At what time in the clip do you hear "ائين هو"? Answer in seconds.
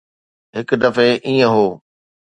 1.27-1.67